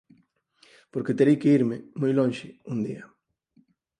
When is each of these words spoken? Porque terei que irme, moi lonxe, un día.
Porque 0.91 1.17
terei 1.17 1.37
que 1.41 1.53
irme, 1.57 1.77
moi 1.99 2.11
lonxe, 2.19 2.47
un 2.73 2.77
día. 2.87 3.03